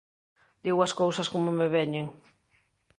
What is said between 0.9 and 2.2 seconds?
cousas como me veñen: